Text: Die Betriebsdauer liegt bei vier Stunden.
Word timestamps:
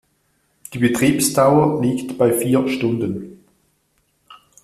Die 0.73 0.79
Betriebsdauer 0.79 1.79
liegt 1.83 2.17
bei 2.17 2.33
vier 2.33 2.67
Stunden. 2.67 3.37